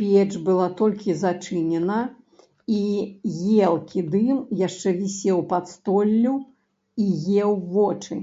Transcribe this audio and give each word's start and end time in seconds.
Печ 0.00 0.28
была 0.46 0.68
толькі 0.80 1.16
зачынена, 1.22 1.98
і 2.78 2.80
елкі 3.68 4.06
дым 4.16 4.40
яшчэ 4.64 4.88
вісеў 5.04 5.46
пад 5.54 5.64
столлю 5.76 6.34
і 7.06 7.14
еў 7.46 7.52
вочы. 7.78 8.14